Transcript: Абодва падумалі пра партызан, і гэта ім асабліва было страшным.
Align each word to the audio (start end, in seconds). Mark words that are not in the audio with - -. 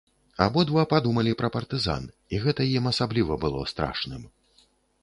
Абодва 0.45 0.85
падумалі 0.93 1.33
пра 1.41 1.51
партызан, 1.57 2.09
і 2.35 2.41
гэта 2.47 2.61
ім 2.79 2.91
асабліва 2.95 3.33
было 3.47 3.61
страшным. 3.75 4.21